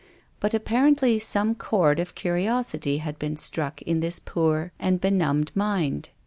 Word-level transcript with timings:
But 0.39 0.55
apparently 0.55 1.19
some 1.19 1.53
chord 1.53 1.99
of 1.99 2.15
curiosity 2.15 2.97
had 2.97 3.19
been 3.19 3.37
struck 3.37 3.83
in 3.83 3.99
this 3.99 4.17
poor 4.17 4.71
and 4.79 4.99
benumbed 4.99 5.51
mind. 5.53 6.09